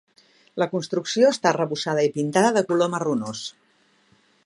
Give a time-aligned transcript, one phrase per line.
[0.63, 3.47] La construcció està arrebossada i pintada de color marronós.